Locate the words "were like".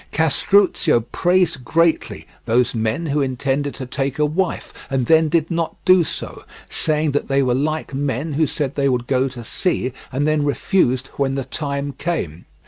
7.43-7.93